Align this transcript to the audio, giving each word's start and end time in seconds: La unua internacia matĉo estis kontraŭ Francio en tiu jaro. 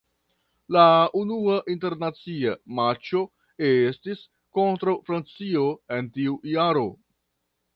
La 0.75 0.85
unua 1.19 1.57
internacia 1.73 2.55
matĉo 2.79 3.21
estis 3.67 4.25
kontraŭ 4.59 4.97
Francio 5.11 5.69
en 5.99 6.09
tiu 6.17 6.41
jaro. 6.57 6.87